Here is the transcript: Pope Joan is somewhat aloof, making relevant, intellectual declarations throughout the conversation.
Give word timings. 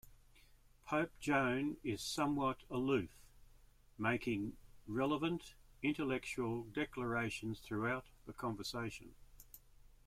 Pope 0.83 1.11
Joan 1.19 1.77
is 1.83 2.01
somewhat 2.01 2.63
aloof, 2.71 3.11
making 3.99 4.57
relevant, 4.87 5.53
intellectual 5.83 6.63
declarations 6.63 7.59
throughout 7.59 8.07
the 8.25 8.33
conversation. 8.33 9.13